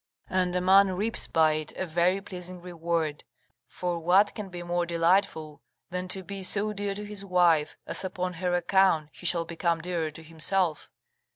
[0.31, 3.23] And a man reaps by it a very pleasing reward;
[3.67, 8.03] for what can be more delightful than to be so dear to his wife, as
[8.03, 10.89] upon her account he shall become dearer to himself?